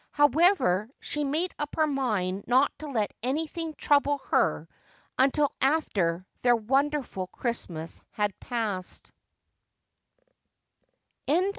However, 0.13 0.89
she 0.99 1.23
made 1.23 1.53
up 1.59 1.75
her 1.75 1.85
mind 1.85 2.45
not 2.47 2.71
to 2.79 2.87
let 2.87 3.13
anything 3.21 3.75
trouble 3.75 4.17
her 4.31 4.67
until 5.19 5.51
after 5.61 6.25
their 6.41 6.55
wonderful 6.55 7.27
Christmas 7.27 8.01
had 8.09 8.33
passed. 8.39 9.11